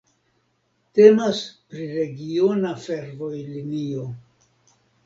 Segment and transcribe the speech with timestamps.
[0.99, 1.43] Temas
[1.75, 4.13] pri regiona fervojlinio.